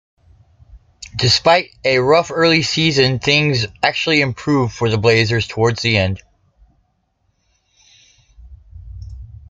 [1.15, 6.23] Despite a rough early season, things actually improved for the Blazers towards the end.